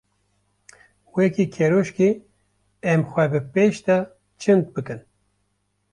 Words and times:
Weke 1.15 1.45
keroşkê 1.55 2.09
em 2.91 3.01
xwe 3.09 3.25
bi 3.31 3.39
pêş 3.53 3.75
de 3.85 3.97
çind 4.41 4.65
bikin. 4.73 4.99